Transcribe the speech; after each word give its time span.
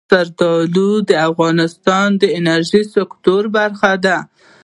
زردالو 0.09 0.91
د 1.09 1.11
افغانستان 1.29 2.07
د 2.21 2.23
انرژۍ 2.39 2.83
سکتور 2.95 3.43
برخه 3.57 3.91
ده. 4.05 4.17